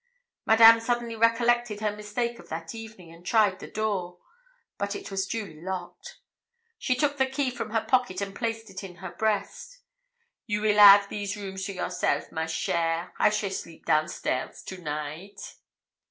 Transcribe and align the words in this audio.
Madame 0.47 0.79
suddenly 0.79 1.15
recollected 1.15 1.79
her 1.79 1.95
mistake 1.95 2.39
of 2.39 2.49
that 2.49 2.73
evening, 2.73 3.11
and 3.11 3.23
tried 3.23 3.59
the 3.59 3.67
door; 3.69 4.17
but 4.79 4.95
it 4.95 5.11
was 5.11 5.27
duly 5.27 5.61
locked. 5.61 6.17
She 6.79 6.95
took 6.95 7.17
the 7.19 7.27
key 7.27 7.51
from 7.51 7.69
her 7.69 7.85
pocket 7.87 8.19
and 8.19 8.33
placed 8.35 8.71
it 8.71 8.83
in 8.83 8.95
her 8.95 9.11
breast. 9.11 9.77
'You 10.47 10.61
weel 10.63 10.79
'av 10.79 11.07
these 11.09 11.37
rooms 11.37 11.65
to 11.67 11.73
yourself, 11.73 12.31
ma 12.31 12.45
chère. 12.45 13.11
I 13.19 13.29
shall 13.29 13.51
sleep 13.51 13.85
downstairs 13.85 14.63
to 14.63 14.79
night.' 14.81 15.57